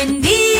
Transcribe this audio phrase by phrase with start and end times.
[0.00, 0.59] Buen día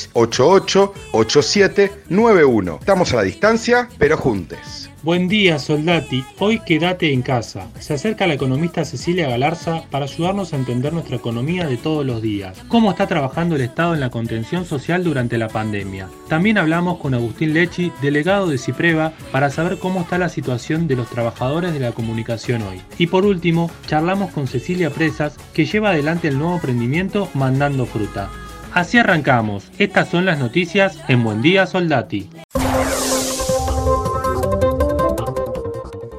[0.13, 2.77] 88 87 91.
[2.79, 4.91] Estamos a la distancia, pero juntes.
[5.03, 6.23] Buen día, Soldati.
[6.37, 7.67] Hoy quédate en casa.
[7.79, 12.21] Se acerca la economista Cecilia Galarza para ayudarnos a entender nuestra economía de todos los
[12.21, 12.61] días.
[12.67, 16.07] Cómo está trabajando el Estado en la contención social durante la pandemia.
[16.27, 20.97] También hablamos con Agustín Lechi, delegado de Cipreva, para saber cómo está la situación de
[20.97, 22.79] los trabajadores de la comunicación hoy.
[22.99, 28.29] Y por último, charlamos con Cecilia Presas, que lleva adelante el nuevo emprendimiento Mandando Fruta.
[28.73, 29.69] Así arrancamos.
[29.79, 32.29] Estas son las noticias en Buen Día Soldati.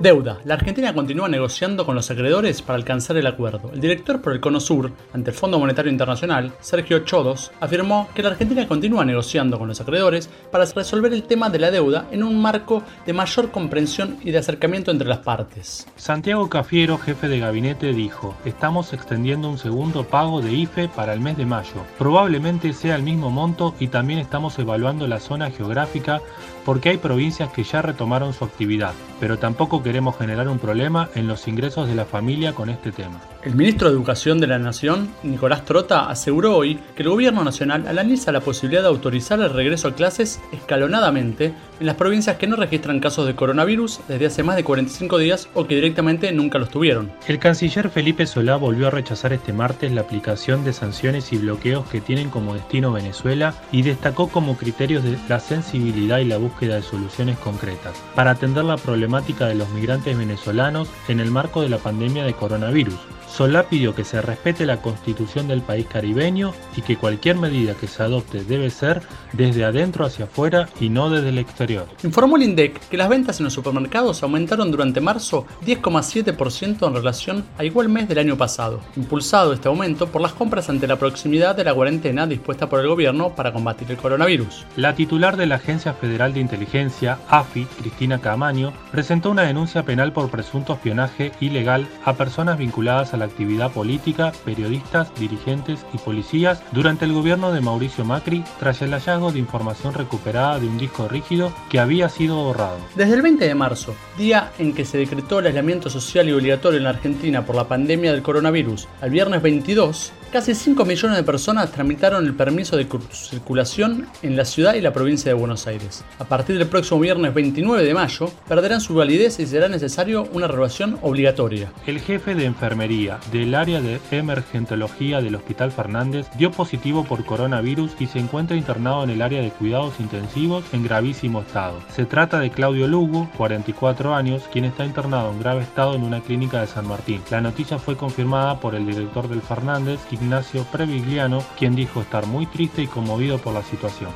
[0.02, 0.40] Deuda.
[0.44, 3.70] La Argentina continúa negociando con los acreedores para alcanzar el acuerdo.
[3.72, 8.24] El director por el Cono Sur, ante el Fondo Monetario Internacional, Sergio Chodos, afirmó que
[8.24, 12.24] la Argentina continúa negociando con los acreedores para resolver el tema de la deuda en
[12.24, 15.86] un marco de mayor comprensión y de acercamiento entre las partes.
[15.94, 21.20] Santiago Cafiero, jefe de gabinete, dijo, estamos extendiendo un segundo pago de IFE para el
[21.20, 21.86] mes de mayo.
[21.96, 26.20] Probablemente sea el mismo monto y también estamos evaluando la zona geográfica
[26.64, 31.28] porque hay provincias que ya retomaron su actividad, pero tampoco queremos generar un problema en
[31.28, 33.20] los ingresos de la familia con este tema.
[33.42, 37.86] El ministro de Educación de la Nación, Nicolás Trota, aseguró hoy que el gobierno nacional
[37.86, 42.54] analiza la posibilidad de autorizar el regreso a clases escalonadamente en las provincias que no
[42.54, 46.70] registran casos de coronavirus desde hace más de 45 días o que directamente nunca los
[46.70, 47.10] tuvieron.
[47.26, 51.84] El canciller Felipe Solá volvió a rechazar este martes la aplicación de sanciones y bloqueos
[51.88, 56.76] que tienen como destino Venezuela y destacó como criterios de la sensibilidad y la búsqueda
[56.76, 61.68] de soluciones concretas para atender la problemática de los migrantes venezolanos en el marco de
[61.68, 63.00] la pandemia de coronavirus.
[63.32, 67.86] Solá pidió que se respete la constitución del país caribeño y que cualquier medida que
[67.86, 69.00] se adopte debe ser
[69.32, 71.71] desde adentro hacia afuera y no desde el exterior.
[72.02, 77.44] Informó el INDEC que las ventas en los supermercados aumentaron durante marzo 10,7% en relación
[77.58, 81.56] a igual mes del año pasado, impulsado este aumento por las compras ante la proximidad
[81.56, 84.66] de la cuarentena dispuesta por el gobierno para combatir el coronavirus.
[84.76, 90.12] La titular de la Agencia Federal de Inteligencia, AFI, Cristina Camaño, presentó una denuncia penal
[90.12, 96.62] por presunto espionaje ilegal a personas vinculadas a la actividad política, periodistas, dirigentes y policías
[96.72, 101.08] durante el gobierno de Mauricio Macri tras el hallazgo de información recuperada de un disco
[101.08, 102.78] rígido que había sido borrado.
[102.94, 106.78] Desde el 20 de marzo, día en que se decretó el aislamiento social y obligatorio
[106.78, 111.24] en la Argentina por la pandemia del coronavirus, al viernes 22, casi 5 millones de
[111.24, 116.04] personas tramitaron el permiso de circulación en la ciudad y la provincia de Buenos Aires.
[116.18, 120.48] A partir del próximo viernes 29 de mayo, perderán su validez y será necesario una
[120.48, 121.70] renovación obligatoria.
[121.86, 127.92] El jefe de enfermería del área de emergentología del Hospital Fernández dio positivo por coronavirus
[128.00, 131.78] y se encuentra internado en el área de cuidados intensivos en gravísimo estado.
[131.94, 136.22] Se trata de Claudio Lugo, 44 años, quien está internado en grave estado en una
[136.22, 137.20] clínica de San Martín.
[137.30, 142.46] La noticia fue confirmada por el director del Fernández, Ignacio Previgliano, quien dijo estar muy
[142.46, 144.12] triste y conmovido por la situación.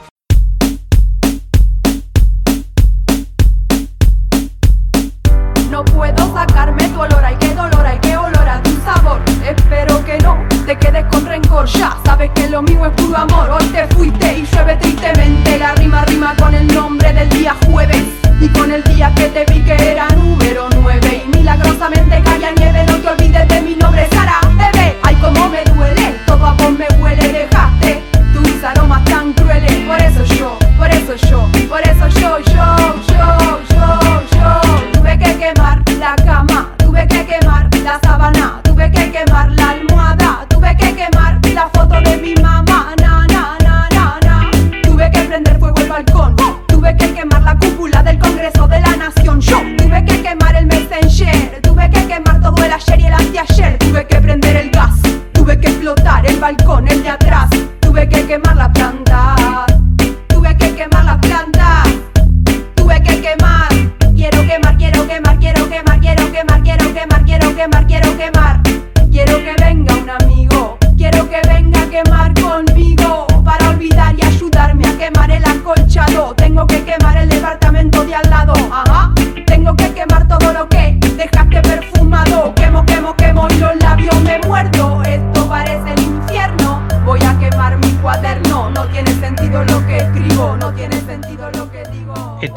[5.69, 9.21] No puedo sacarme tu olor, ay qué dolor, ay qué olor a tu sabor.
[9.45, 13.51] Espero que no te quedes con rencor, ya sabes que lo mío es puro amor.
[13.51, 18.05] Hoy te fuiste y llueve tristemente, la rima rima con el nombre del día jueves
[18.41, 20.07] y con el día que te vi que era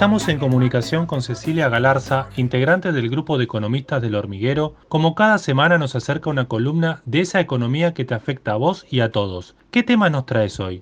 [0.10, 4.74] Estamos en comunicación con Cecilia Galarza, integrante del grupo de economistas del hormiguero.
[4.88, 8.88] Como cada semana nos acerca una columna de esa economía que te afecta a vos
[8.90, 9.56] y a todos.
[9.70, 10.82] ¿Qué tema nos traes hoy?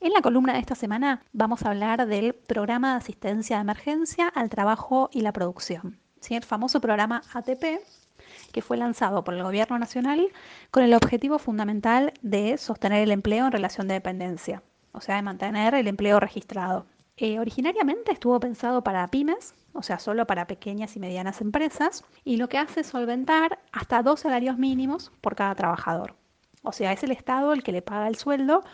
[0.00, 4.28] En la columna de esta semana vamos a hablar del programa de asistencia de emergencia
[4.28, 5.98] al trabajo y la producción.
[6.30, 7.80] El famoso programa ATP,
[8.52, 10.28] que fue lanzado por el Gobierno Nacional
[10.70, 14.62] con el objetivo fundamental de sostener el empleo en relación de dependencia,
[14.92, 16.86] o sea, de mantener el empleo registrado.
[17.16, 22.36] Eh, originariamente estuvo pensado para pymes, o sea, solo para pequeñas y medianas empresas, y
[22.38, 26.16] lo que hace es solventar hasta dos salarios mínimos por cada trabajador.
[26.62, 28.64] O sea, es el Estado el que le paga el sueldo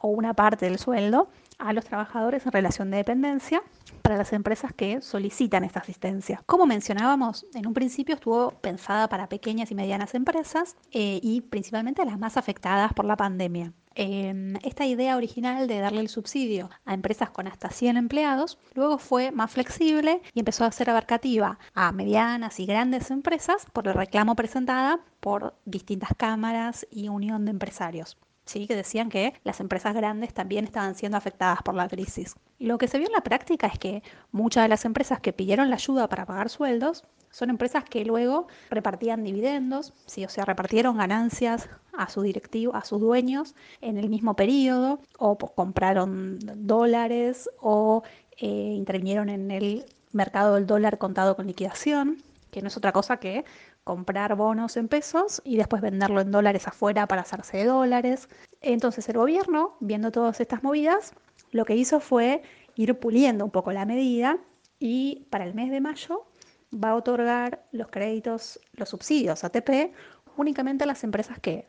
[0.00, 3.62] o una parte del sueldo a los trabajadores en relación de dependencia
[4.02, 6.42] para las empresas que solicitan esta asistencia.
[6.46, 12.04] Como mencionábamos, en un principio estuvo pensada para pequeñas y medianas empresas eh, y principalmente
[12.04, 13.72] las más afectadas por la pandemia.
[13.96, 19.30] Esta idea original de darle el subsidio a empresas con hasta 100 empleados luego fue
[19.30, 24.34] más flexible y empezó a ser abarcativa a medianas y grandes empresas por el reclamo
[24.34, 28.16] presentada por distintas cámaras y unión de empresarios.
[28.44, 28.66] ¿Sí?
[28.66, 32.34] que decían que las empresas grandes también estaban siendo afectadas por la crisis.
[32.58, 34.02] Lo que se vio en la práctica es que
[34.32, 38.46] muchas de las empresas que pidieron la ayuda para pagar sueldos son empresas que luego
[38.70, 40.24] repartían dividendos, ¿sí?
[40.24, 45.36] o sea, repartieron ganancias a su directivo, a sus dueños en el mismo periodo, o
[45.36, 48.04] compraron dólares o
[48.38, 53.16] eh, intervinieron en el mercado del dólar contado con liquidación, que no es otra cosa
[53.16, 53.44] que
[53.84, 58.28] comprar bonos en pesos y después venderlo en dólares afuera para hacerse de dólares.
[58.62, 61.14] Entonces el gobierno, viendo todas estas movidas,
[61.52, 62.42] lo que hizo fue
[62.74, 64.38] ir puliendo un poco la medida
[64.78, 66.26] y para el mes de mayo
[66.74, 69.94] va a otorgar los créditos, los subsidios ATP
[70.36, 71.68] únicamente a las empresas que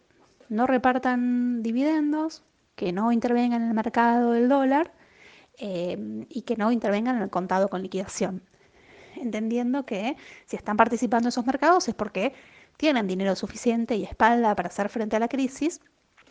[0.50, 2.44] no repartan dividendos,
[2.76, 4.92] que no intervengan en el mercado del dólar
[5.58, 8.42] eh, y que no intervengan en el contado con liquidación
[9.25, 12.33] entendiendo que si están participando en esos mercados es porque
[12.77, 15.81] tienen dinero suficiente y espalda para hacer frente a la crisis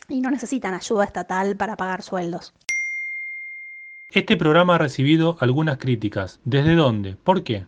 [0.08, 2.55] y no necesitan ayuda estatal para pagar sueldos.
[4.11, 6.38] Este programa ha recibido algunas críticas.
[6.44, 7.17] ¿Desde dónde?
[7.17, 7.67] ¿Por qué?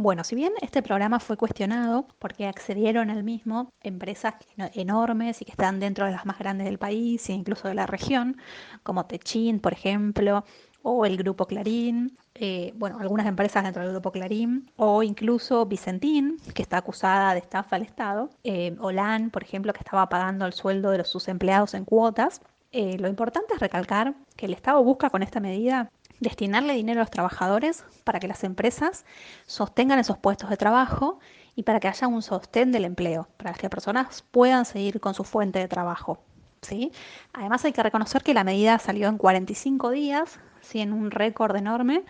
[0.00, 4.34] Bueno, si bien este programa fue cuestionado porque accedieron al mismo empresas
[4.74, 7.86] enormes y que están dentro de las más grandes del país e incluso de la
[7.86, 8.36] región,
[8.84, 10.44] como Techin, por ejemplo,
[10.82, 16.38] o el Grupo Clarín, eh, bueno, algunas empresas dentro del Grupo Clarín, o incluso Vicentín,
[16.54, 20.52] que está acusada de estafa al Estado, eh, Olan, por ejemplo, que estaba pagando el
[20.52, 22.40] sueldo de sus empleados en cuotas.
[22.72, 25.90] Eh, lo importante es recalcar que el Estado busca con esta medida
[26.20, 29.04] destinarle dinero a los trabajadores para que las empresas
[29.46, 31.18] sostengan esos puestos de trabajo
[31.54, 35.14] y para que haya un sostén del empleo, para que las personas puedan seguir con
[35.14, 36.20] su fuente de trabajo.
[36.62, 36.92] ¿sí?
[37.32, 40.38] Además hay que reconocer que la medida salió en 45 días,
[40.74, 42.04] en un récord enorme,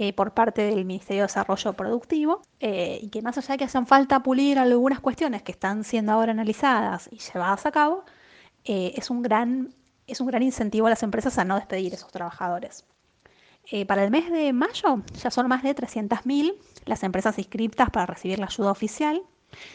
[0.00, 3.64] eh, por parte del Ministerio de Desarrollo Productivo eh, y que más allá de que
[3.64, 8.04] hacen falta pulir algunas cuestiones que están siendo ahora analizadas y llevadas a cabo,
[8.64, 9.74] eh, es, un gran,
[10.06, 12.84] es un gran incentivo a las empresas a no despedir a esos trabajadores.
[13.88, 18.38] para el mes de mayo ya son más de 300.000 las empresas inscritas para recibir
[18.38, 19.22] la ayuda oficial,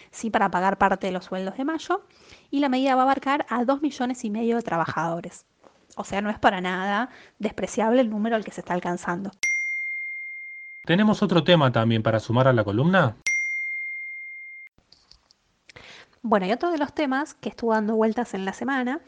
[0.10, 2.06] sí para pagar parte de los sueldos de mayo,
[2.50, 5.46] y la medida va a abarcar a 2 millones y medio de trabajadores.
[5.96, 7.10] O sea, no es para nada
[7.40, 9.32] despreciable el número al que se está alcanzando.
[10.86, 13.16] ¿Tenemos otro tema también para sumar a la columna?
[16.22, 19.02] Bueno, y otro de los temas que estuvo dando vueltas en la semana,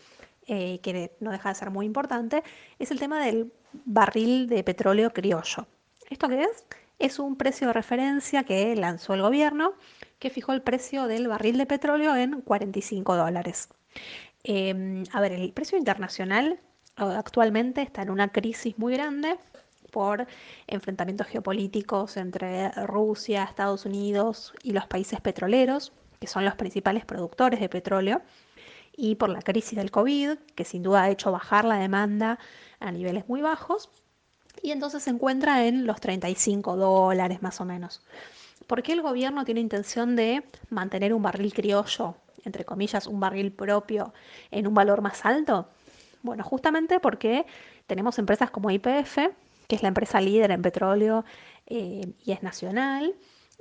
[0.48, 2.44] eh, que no deja de ser muy importante,
[2.80, 3.54] es el tema del
[3.86, 5.68] barril de petróleo criollo.
[6.10, 6.66] ¿Esto qué es?
[7.00, 9.74] Es un precio de referencia que lanzó el gobierno
[10.20, 13.70] que fijó el precio del barril de petróleo en 45 dólares.
[14.44, 16.60] Em, a ver, el precio internacional
[16.96, 19.38] actualmente está en una crisis muy grande
[19.92, 20.28] por
[20.68, 27.60] enfrentamientos geopolíticos entre Rusia, Estados Unidos y los países petroleros, que son los principales productores
[27.60, 28.22] de petróleo,
[28.98, 32.40] y por la crisis del COVID, que sin duda ha hecho bajar la demanda
[32.80, 33.90] a niveles muy bajos,
[34.62, 38.02] y entonces se encuentra en los 35 dólares más o menos.
[38.68, 43.52] ¿Por qué el gobierno tiene intención de mantener un barril criollo, entre comillas, un barril
[43.52, 44.14] propio,
[44.52, 45.70] en un valor más alto?
[46.26, 47.46] Bueno, justamente porque
[47.86, 49.18] tenemos empresas como IPF,
[49.68, 51.24] que es la empresa líder en petróleo
[51.68, 53.14] eh, y es nacional,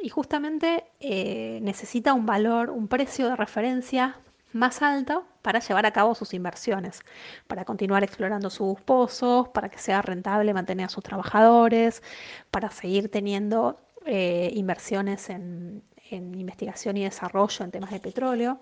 [0.02, 4.16] y justamente eh, necesita un valor, un precio de referencia
[4.52, 7.02] más alto para llevar a cabo sus inversiones,
[7.46, 12.02] para continuar explorando sus pozos, para que sea rentable mantener a sus trabajadores,
[12.50, 18.60] para seguir teniendo eh, inversiones en, investigación y desarrollo en temas de petróleo.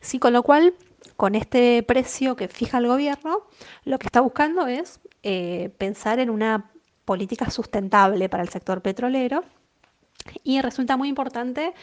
[0.00, 0.74] Sí, con lo cual
[1.18, 3.40] con este precio que fija el gobierno,
[3.84, 6.70] lo que está buscando es eh, pensar en una
[7.04, 9.42] política sustentable para el sector petrolero
[10.44, 11.74] y resulta muy importante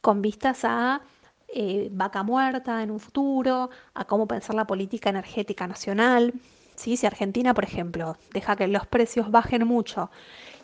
[0.00, 1.00] con vistas a
[1.48, 6.32] eh, vaca muerta en un futuro, a cómo pensar la política energética nacional.
[6.76, 6.96] ¿sí?
[6.96, 10.12] Si Argentina, por ejemplo, deja que los precios bajen mucho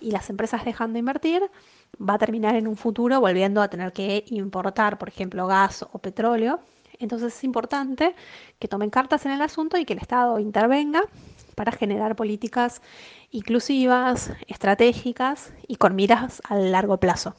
[0.00, 1.42] y las empresas dejan de invertir,
[2.00, 5.98] va a terminar en un futuro volviendo a tener que importar, por ejemplo, gas o
[5.98, 6.60] petróleo.
[7.00, 8.14] Entonces es importante
[8.58, 11.02] que tomen cartas en el asunto y que el Estado intervenga
[11.56, 12.82] para generar políticas
[13.30, 17.34] inclusivas, estratégicas y con miras a largo plazo.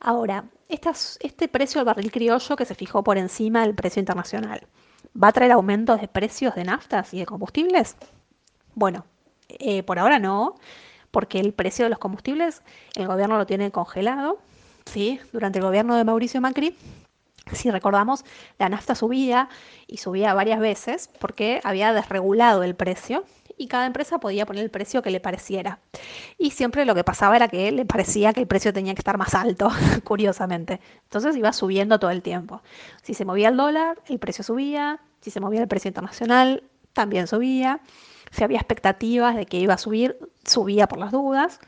[0.00, 4.66] Ahora, este precio del barril criollo que se fijó por encima del precio internacional,
[5.20, 7.96] ¿va a traer aumentos de precios de naftas y de combustibles?
[8.74, 9.06] Bueno,
[9.48, 10.56] eh, por ahora no,
[11.10, 12.62] porque el precio de los combustibles
[12.96, 14.38] el gobierno lo tiene congelado,
[14.86, 15.20] ¿sí?
[15.32, 16.76] Durante el gobierno de Mauricio Macri,
[17.50, 18.24] si recordamos,
[18.58, 19.48] la nafta subía
[19.86, 23.24] y subía varias veces porque había desregulado el precio
[23.56, 25.78] y cada empresa podía poner el precio que le pareciera.
[26.38, 29.18] Y siempre lo que pasaba era que le parecía que el precio tenía que estar
[29.18, 29.70] más alto,
[30.04, 30.80] curiosamente.
[31.04, 32.62] Entonces iba subiendo todo el tiempo.
[33.02, 35.00] Si se movía el dólar, el precio subía.
[35.20, 37.80] Si se movía el precio internacional, también subía.
[38.30, 41.60] Si había expectativas de que iba a subir, subía por las dudas.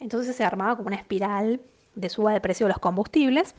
[0.00, 1.60] Entonces se armaba como una espiral
[1.94, 3.54] de suba de precio de los combustibles,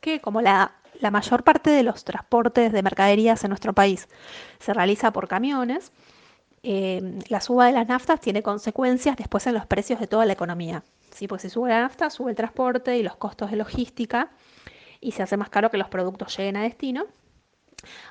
[0.00, 4.08] que como la, la mayor parte de los transportes de mercaderías en nuestro país
[4.60, 5.92] se realiza por camiones,
[6.62, 10.32] eh, la suba de las naftas tiene consecuencias después en los precios de toda la
[10.32, 10.84] economía.
[11.28, 14.30] Porque si sube la nafta, sube el transporte y los costos de logística
[15.00, 17.06] y se hace más caro que los productos lleguen a destino.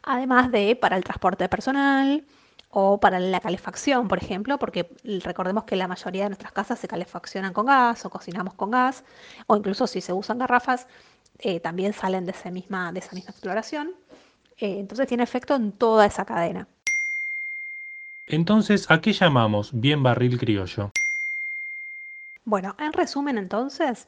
[0.04, 2.26] Además de para el transporte personal
[2.70, 4.94] o para la calefacción, por ejemplo, porque
[5.24, 9.04] recordemos que la mayoría de nuestras casas se calefaccionan con gas o cocinamos con gas,
[9.48, 10.88] o incluso si se usan garrafas,
[11.42, 13.92] eh, también salen de, esa misma, de esa misma exploración.
[14.58, 16.68] Eh, entonces tiene efecto en toda esa cadena.
[18.28, 20.92] Entonces, ¿a qué llamamos bien barril criollo?
[22.46, 24.08] Bueno, en resumen entonces,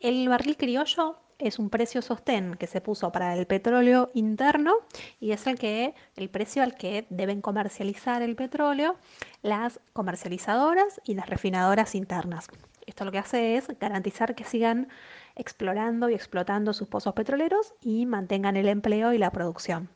[0.00, 4.74] el barril criollo es un precio sostén que se puso para el petróleo interno
[5.20, 8.96] y es el que el precio al que deben comercializar el petróleo
[9.42, 12.48] las comercializadoras y las refinadoras internas.
[12.86, 14.88] Esto lo que hace es garantizar que sigan
[15.36, 19.88] explorando y explotando sus pozos petroleros y mantengan el empleo y la producción.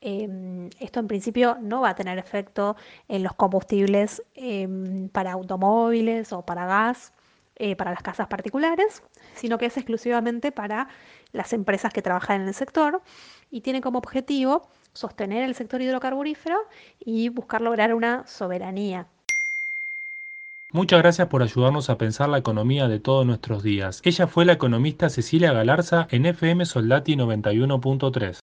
[0.00, 2.76] Em, esto en principio no va a tener efecto
[3.08, 7.12] en los combustibles em, para automóviles o para gas,
[7.56, 9.02] eh, para las casas particulares,
[9.34, 10.88] sino que es exclusivamente para
[11.32, 13.02] las empresas que trabajan en el sector
[13.50, 16.56] y tiene como objetivo sostener el sector hidrocarburífero
[16.98, 19.06] y buscar lograr una soberanía
[20.72, 24.00] Muchas gracias por ayudarnos a pensar la economía de todos nuestros días.
[24.04, 28.38] Ella fue la economista Cecilia Galarza en FM Soldati 91.3.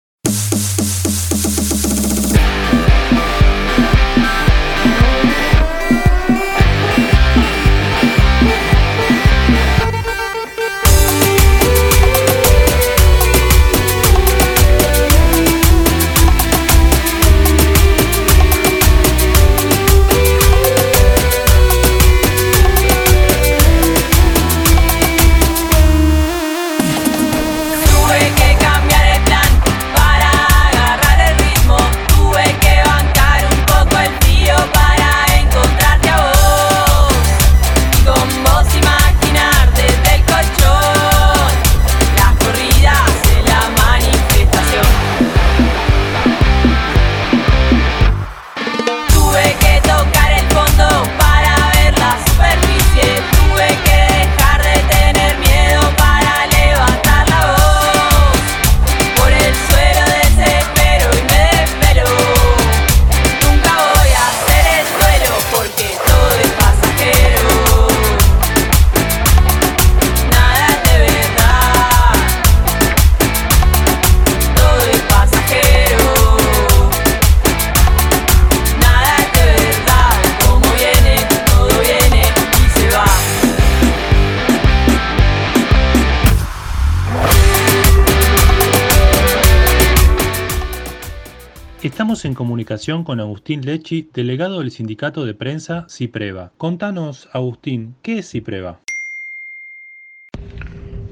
[92.28, 96.52] en comunicación con Agustín Lechi, delegado del sindicato de prensa CIPREVA.
[96.58, 98.80] Contanos, Agustín, ¿qué es CIPREVA?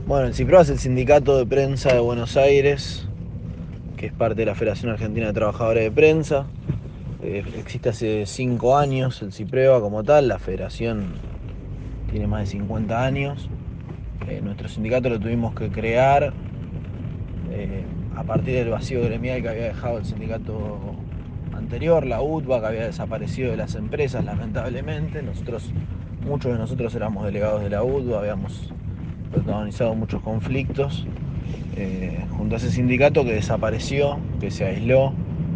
[0.05, 3.07] Bueno, el CIPREVA es el sindicato de prensa de Buenos Aires,
[3.95, 6.47] que es parte de la Federación Argentina de Trabajadores de Prensa.
[7.23, 11.13] Eh, existe hace cinco años el CIPREVA como tal, la federación
[12.11, 13.47] tiene más de 50 años.
[14.27, 16.33] Eh, nuestro sindicato lo tuvimos que crear
[17.51, 17.83] eh,
[18.17, 20.95] a partir del vacío gremial que había dejado el sindicato
[21.65, 25.23] anterior, la que había desaparecido de las empresas, lamentablemente.
[25.23, 25.71] Nosotros,
[26.25, 28.71] muchos de nosotros éramos delegados de la UTBA, habíamos
[29.31, 31.07] protagonizado muchos conflictos
[31.75, 35.13] eh, junto a ese sindicato que desapareció, que se aisló,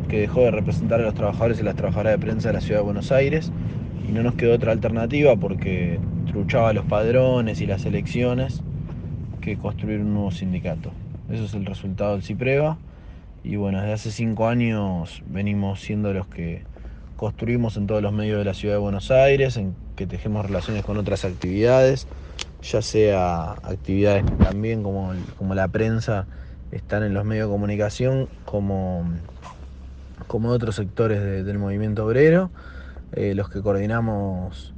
[0.07, 2.79] que dejó de representar a los trabajadores y las trabajadoras de prensa de la ciudad
[2.79, 3.51] de Buenos Aires
[4.07, 8.63] y no nos quedó otra alternativa porque truchaba los padrones y las elecciones
[9.41, 10.91] que construir un nuevo sindicato.
[11.29, 12.77] Eso es el resultado del CIPREVA
[13.43, 16.63] y bueno, desde hace cinco años venimos siendo los que
[17.15, 20.83] construimos en todos los medios de la ciudad de Buenos Aires, en que tejemos relaciones
[20.83, 22.07] con otras actividades,
[22.61, 26.27] ya sea actividades también como, como la prensa
[26.71, 29.05] están en los medios de comunicación, como,
[30.27, 32.51] como otros sectores del movimiento obrero,
[33.13, 34.73] eh, los que coordinamos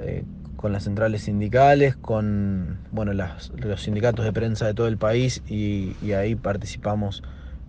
[0.00, 0.24] eh,
[0.56, 5.94] con las centrales sindicales, con bueno, los sindicatos de prensa de todo el país y,
[6.02, 7.22] y ahí participamos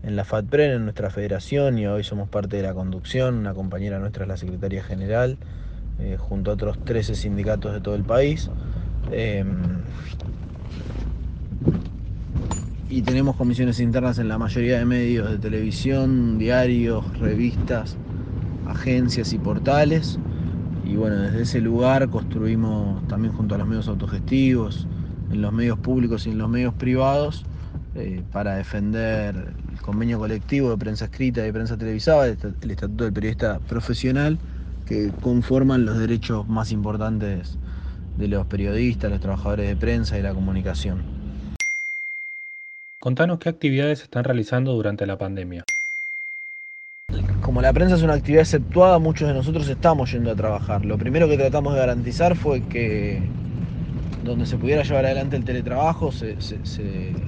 [0.04, 3.36] en la FATPREN, en nuestra federación, y hoy somos parte de la conducción.
[3.36, 5.38] Una compañera nuestra es la secretaria general,
[6.00, 8.50] eh, junto a otros 13 sindicatos de todo el país.
[9.12, 9.56] Em,
[12.90, 17.96] y tenemos comisiones internas en la mayoría de medios de televisión, diarios, revistas,
[18.68, 20.20] agencias y portales.
[20.86, 24.86] Y bueno, desde ese lugar construimos también junto a los medios autogestivos,
[25.32, 27.46] en los medios públicos y en los medios privados,
[27.96, 29.54] eh, para defender
[29.84, 34.40] convenio colectivo de prensa escrita y de prensa televisada, el Estatuto del Periodista Profesional,
[34.88, 37.58] que conforman los derechos más importantes
[38.18, 41.04] de los periodistas, los trabajadores de prensa y la comunicación.
[43.00, 45.66] Contanos qué actividades están realizando durante la pandemia.
[47.42, 50.86] Como la prensa es una actividad exceptuada, muchos de nosotros estamos yendo a trabajar.
[50.86, 53.22] Lo primero que tratamos de garantizar fue que
[54.24, 56.36] donde se pudiera llevar adelante el teletrabajo, se,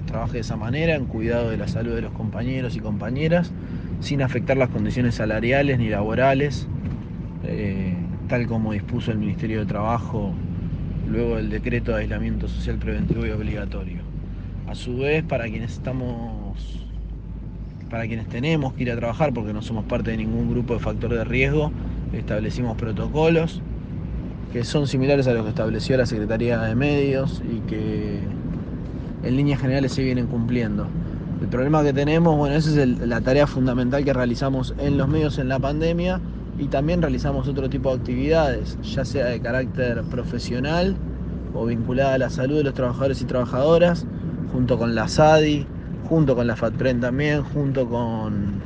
[0.06, 3.52] trabaje de esa manera, en cuidado de la salud de los compañeros y compañeras,
[4.00, 6.68] sin afectar las condiciones salariales ni laborales,
[7.44, 7.94] eh,
[8.28, 10.34] tal como dispuso el Ministerio de Trabajo
[11.08, 14.02] luego del decreto de aislamiento social preventivo y obligatorio.
[14.68, 16.88] A su vez, para quienes estamos,
[17.90, 20.80] para quienes tenemos que ir a trabajar, porque no somos parte de ningún grupo de
[20.80, 21.72] factor de riesgo,
[22.14, 23.62] establecimos protocolos
[24.56, 28.22] que son similares a los que estableció la Secretaría de Medios y que
[29.22, 30.88] en líneas generales se vienen cumpliendo.
[31.42, 35.40] El problema que tenemos, bueno, esa es la tarea fundamental que realizamos en los medios
[35.40, 36.22] en la pandemia
[36.58, 40.96] y también realizamos otro tipo de actividades, ya sea de carácter profesional
[41.54, 44.06] o vinculada a la salud de los trabajadores y trabajadoras,
[44.54, 45.68] junto con la SADI,
[46.08, 48.62] junto con la FATPREN también, junto con,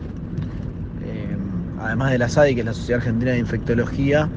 [1.03, 1.35] eh,
[1.79, 4.29] además de la SADI, que es la Sociedad Argentina de Infectología,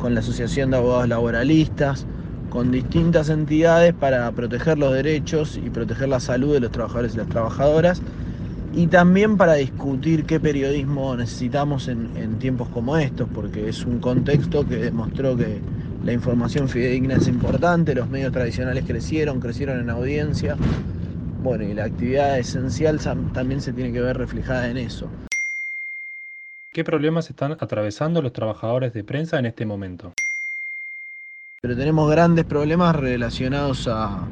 [0.00, 2.06] con la Asociación de Abogados Laboralistas,
[2.48, 7.18] con distintas entidades para proteger los derechos y proteger la salud de los trabajadores y
[7.18, 8.02] las trabajadoras
[8.72, 14.66] y también para discutir qué periodismo necesitamos en, tiempos como estos, porque es un contexto
[14.66, 15.60] que demostró que
[16.04, 20.56] la información fidedigna es importante, los medios tradicionales crecieron, crecieron en audiencia,
[21.42, 23.00] bueno, y la actividad esencial
[23.32, 25.08] también se tiene que ver reflejada en eso.
[26.72, 30.12] ¿Qué problemas están atravesando los trabajadores de prensa en este momento?
[31.60, 34.28] Pero tenemos grandes problemas relacionados a,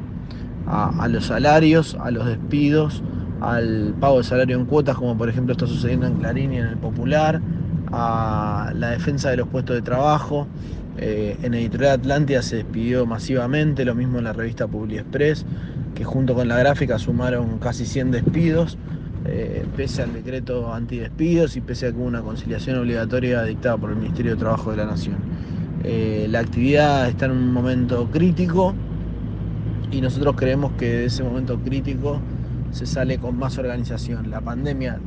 [1.09, 3.03] los salarios, a los despidos,
[3.40, 6.66] al pago de salario en cuotas, como por ejemplo está sucediendo en Clarín y en
[6.66, 7.40] el Popular,
[7.90, 10.46] a la defensa de los puestos de trabajo.
[10.96, 15.44] Eh, en Editorial Atlántida se despidió masivamente, lo mismo en la revista Publi Express,
[15.96, 18.79] que junto con la gráfica sumaron casi 100 despidos.
[19.30, 23.90] Eh, pese al decreto antidespidos y pese a que hubo una conciliación obligatoria dictada por
[23.90, 25.16] el Ministerio de Trabajo de la Nación.
[25.84, 28.74] Eh, la actividad está en un momento crítico
[29.92, 32.20] y nosotros creemos que de ese momento crítico
[32.70, 34.30] se sale con más organización.
[34.30, 34.98] La pandemia,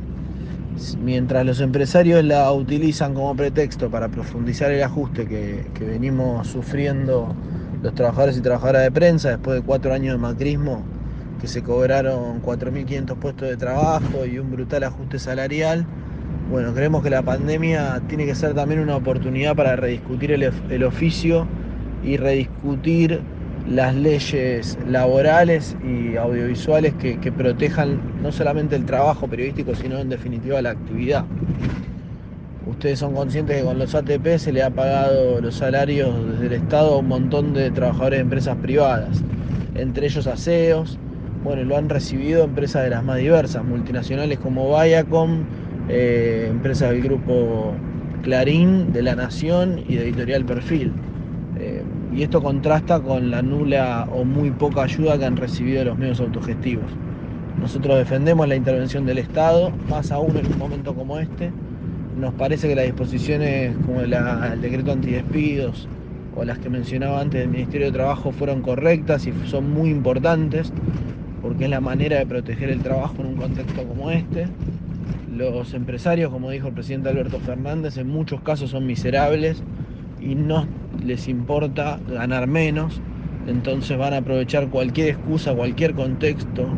[1.02, 7.34] mientras los empresarios la utilizan como pretexto para profundizar el ajuste que, que venimos sufriendo
[7.82, 10.84] los trabajadores y trabajadoras de prensa después de cuatro años de macrismo,
[11.42, 15.84] que se cobraron 4.500 puestos de trabajo y un brutal ajuste salarial.
[16.48, 21.48] Bueno, creemos que la pandemia tiene que ser también una oportunidad para rediscutir el, oficio
[22.04, 23.22] y rediscutir
[23.68, 30.62] las leyes laborales y audiovisuales que, protejan no solamente el trabajo periodístico, sino en definitiva
[30.62, 31.24] la actividad.
[32.68, 36.52] Ustedes son conscientes que con los ATP se le ha pagado los salarios desde el
[36.52, 39.24] Estado a un montón de trabajadores de empresas privadas,
[39.74, 41.00] entre ellos aseos,
[41.44, 45.40] bueno, lo han recibido empresas de las más diversas, multinacionales como Viacom,
[45.88, 47.74] eh, empresas del grupo
[48.22, 50.92] Clarín, de La Nación y de Editorial Perfil.
[51.58, 51.82] Eh,
[52.14, 56.20] y esto contrasta con la nula o muy poca ayuda que han recibido los medios
[56.20, 56.90] autogestivos.
[57.60, 61.50] Nosotros defendemos la intervención del Estado, más aún en un momento como este.
[62.18, 64.10] Nos parece que las disposiciones como el
[64.60, 65.88] decreto antidespidos
[66.36, 70.72] o las que mencionaba antes del Ministerio de Trabajo fueron correctas y son muy importantes
[71.42, 74.46] porque es la manera de proteger el trabajo en un contexto como este.
[75.36, 79.62] Los empresarios, como dijo el presidente Alberto Fernández, en muchos casos son miserables
[80.20, 80.66] y no
[81.04, 83.00] les importa ganar menos,
[83.46, 86.68] entonces van a aprovechar cualquier excusa, cualquier contexto,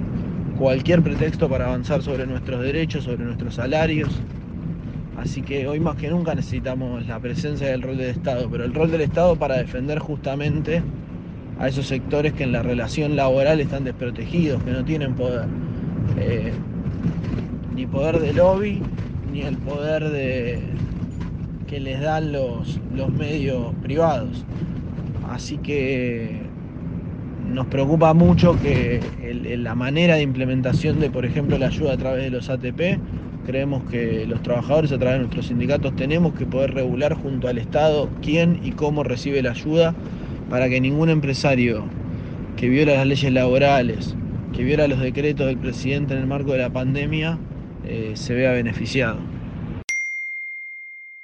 [0.59, 4.09] cualquier pretexto para avanzar sobre nuestros derechos, sobre nuestros salarios.
[5.18, 8.72] Así que hoy más que nunca necesitamos la presencia del rol del Estado, pero el
[8.72, 10.83] rol del Estado para defender justamente
[11.59, 15.47] a esos sectores que en la relación laboral están desprotegidos, que no tienen poder,
[16.19, 16.53] eh,
[17.75, 18.83] ni poder de lobby,
[19.33, 20.61] ni el poder de,
[21.67, 24.45] que les dan los, los medios privados.
[25.31, 26.43] Así que
[27.53, 29.01] nos preocupa mucho que
[29.59, 32.99] la manera de implementación de, por ejemplo, la ayuda a través de los ATP,
[33.47, 37.59] creemos que los trabajadores a través de nuestros sindicatos tenemos que poder regular junto al
[37.59, 39.95] Estado quién y cómo recibe la ayuda
[40.55, 41.85] para que ningún empresario
[42.57, 44.14] que viola las leyes laborales,
[44.53, 47.40] que viola los decretos del presidente en el marco de la pandemia,
[47.85, 49.19] eh, se vea beneficiado.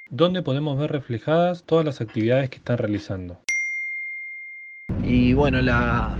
[0.09, 3.37] ¿Dónde podemos ver reflejadas todas las actividades que están realizando?
[5.01, 6.17] Y bueno, la,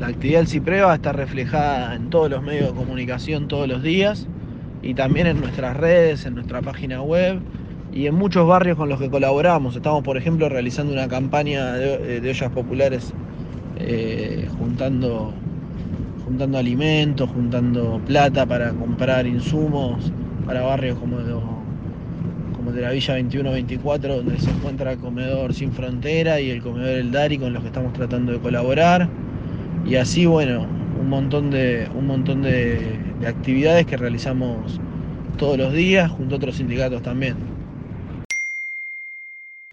[0.00, 4.26] la actividad del CIPREVA está reflejada en todos los medios de comunicación todos los días
[4.82, 7.38] y también en nuestras redes, en nuestra página web
[7.94, 9.76] y en muchos barrios con los que colaboramos.
[9.76, 13.14] Estamos, por ejemplo, realizando una campaña de, de ollas populares
[13.78, 15.32] eh, juntando,
[16.24, 20.12] juntando alimentos, juntando plata para comprar insumos
[20.44, 21.18] para barrios como
[22.56, 26.96] como de la Villa 21-24, donde se encuentra el comedor Sin Frontera y el comedor
[26.96, 29.08] El Dari, con los que estamos tratando de colaborar.
[29.86, 30.66] Y así, bueno,
[30.98, 34.80] un montón de, un montón de actividades que realizamos
[35.36, 37.53] todos los días, junto a otros sindicatos también.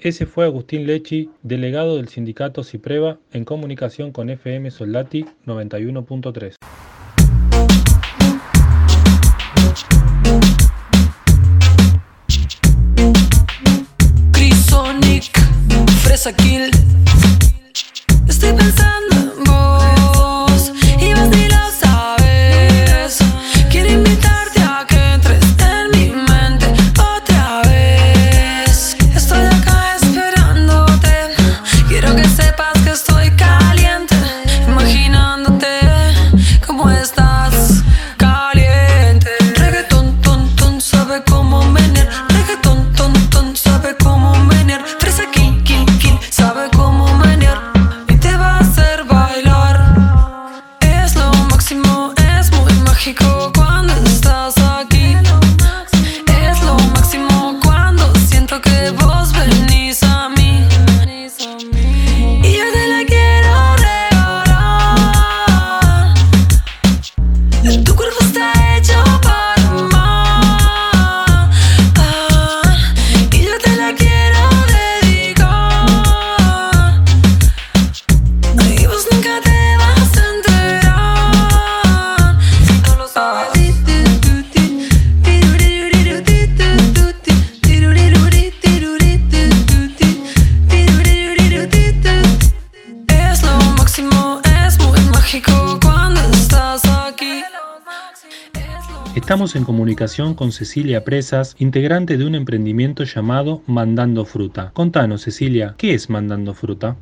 [0.02, 6.56] Ese fue Agustín Lechi, delegado del sindicato Cipreva, en comunicación con FM Soldati 91.3.
[99.14, 104.72] Estamos en comunicación con Cecilia Presas, integrante de un emprendimiento llamado Mandando Fruta.
[104.74, 106.96] Contanos, Cecilia, ¿qué es Mandando Fruta?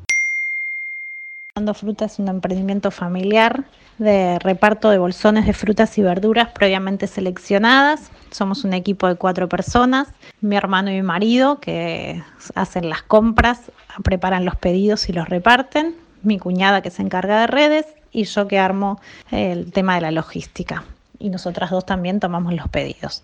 [1.54, 3.65] Mandando Fruta es un emprendimiento familiar
[4.00, 8.10] de reparto de bolsones de frutas y verduras previamente seleccionadas.
[8.32, 10.08] Somos un equipo de cuatro personas,
[10.41, 12.24] mi hermano y mi marido que
[12.56, 13.72] hacen las compras,
[14.04, 15.93] preparan los pedidos y los reparten,
[16.24, 20.10] mi cuñada que se encarga de redes y yo que armo el tema de la
[20.10, 20.84] logística.
[21.19, 23.23] Y nosotras dos también tomamos los pedidos.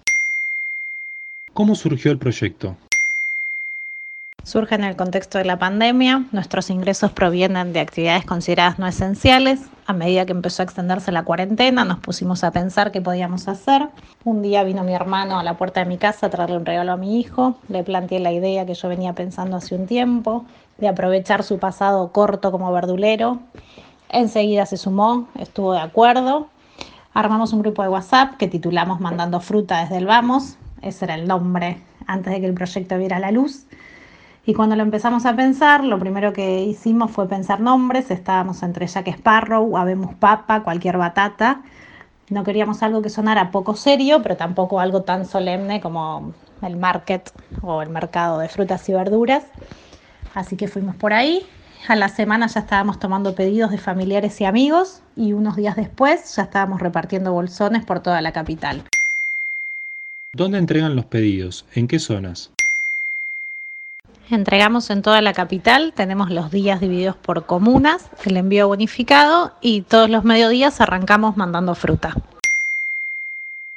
[1.54, 2.76] ¿Cómo surgió el proyecto?
[4.44, 9.62] Surge en el contexto de la pandemia, nuestros ingresos provienen de actividades consideradas no esenciales.
[9.88, 13.88] A medida que empezó a extenderse la cuarentena, nos pusimos a pensar qué podíamos hacer.
[14.24, 16.92] Un día vino mi hermano a la puerta de mi casa a traerle un regalo
[16.92, 17.56] a mi hijo.
[17.70, 20.46] Le planteé la idea que yo venía pensando hace un tiempo,
[20.78, 23.40] de aprovechar su pasado corto como verdulero.
[24.10, 26.50] Enseguida se sumó, estuvo de acuerdo.
[27.16, 30.58] Armamos un grupo de WhatsApp que titulamos Mandando Fruta desde el Vamos.
[30.82, 33.68] Ese era el nombre antes de que el proyecto viera la luz.
[34.46, 38.12] Y cuando lo empezamos a pensar, lo primero que hicimos fue pensar nombres.
[38.12, 41.62] Estábamos entre Jack Sparrow, Habemos Papa, cualquier batata.
[42.30, 47.32] No queríamos algo que sonara poco serio, pero tampoco algo tan solemne como el market
[47.62, 49.46] o el mercado de frutas y verduras.
[50.34, 51.48] Así que fuimos por ahí.
[51.88, 56.36] A la semana ya estábamos tomando pedidos de familiares y amigos y unos días después
[56.36, 58.84] ya estábamos repartiendo bolsones por toda la capital.
[60.34, 61.64] ¿Dónde entregan los pedidos?
[61.76, 62.50] ¿En qué zonas?
[64.32, 69.82] Entregamos en toda la capital, tenemos los días divididos por comunas, el envío bonificado y
[69.82, 72.16] todos los mediodías arrancamos mandando fruta.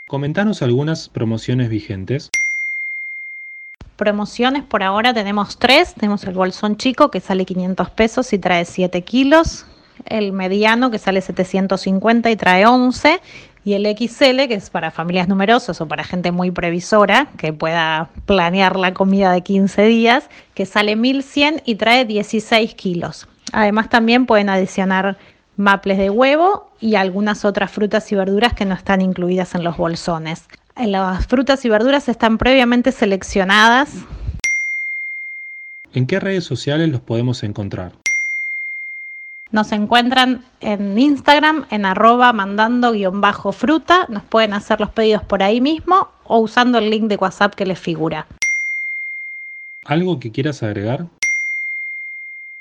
[0.07, 2.31] Comentanos algunas promociones vigentes.
[3.99, 8.65] Promociones por ahora tenemos tres, tenemos el bolsón chico que sale 500 pesos y trae
[8.65, 9.67] 7 kilos,
[10.05, 13.21] el mediano que sale 750 y trae 11
[13.65, 18.11] y el XL, que es para familias numerosas o para gente muy previsora, que pueda
[18.25, 23.27] planear la comida de 15 días, que sale 1100 y trae 16 kilos.
[23.53, 25.19] Además también pueden adicionar
[25.57, 29.77] maples de huevo y algunas otras frutas y verduras que no están incluidas en los
[29.77, 30.47] bolsones.
[30.87, 33.95] Las frutas y verduras están previamente seleccionadas.
[35.93, 37.93] ¿En qué redes sociales los podemos encontrar?
[39.51, 44.07] Nos encuentran en Instagram en arroba mandando-fruta.
[44.09, 47.67] Nos pueden hacer los pedidos por ahí mismo o usando el link de WhatsApp que
[47.67, 48.27] les figura.
[49.85, 51.07] ¿Algo que quieras agregar?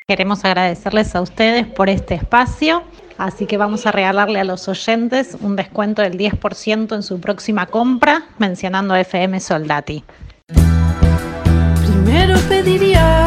[0.09, 2.81] Queremos agradecerles a ustedes por este espacio,
[3.17, 7.65] así que vamos a regalarle a los oyentes un descuento del 10% en su próxima
[7.65, 10.05] compra mencionando FM Soldati.
[11.85, 13.26] Primero pediría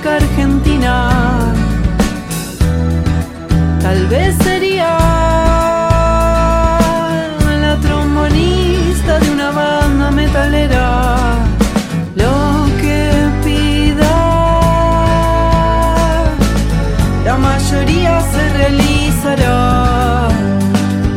[0.00, 1.54] Argentina,
[3.82, 4.96] tal vez sería
[7.60, 11.36] la trombonista de una banda metalera.
[12.16, 13.12] Lo que
[13.44, 14.14] pida,
[17.24, 20.28] la mayoría se realizará.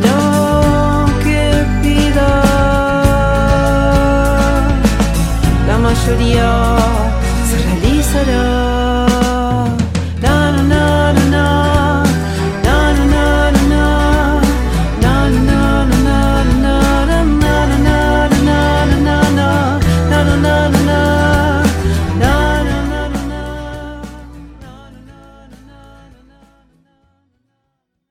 [0.06, 2.30] Lo que pida,
[5.66, 6.75] la mayoría.